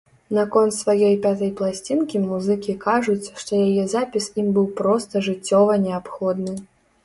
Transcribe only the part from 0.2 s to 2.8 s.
Наконт сваёй пятай пласцінкі музыкі